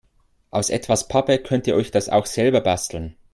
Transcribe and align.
Aus 0.49 0.71
etwas 0.71 1.07
Pappe 1.07 1.37
könnt 1.37 1.67
ihr 1.67 1.75
euch 1.75 1.91
das 1.91 2.09
auch 2.09 2.25
selber 2.25 2.61
basteln. 2.61 3.15